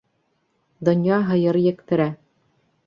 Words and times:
Донъя 0.89 1.21
һыйыр 1.29 1.63
ектерә. 1.75 2.13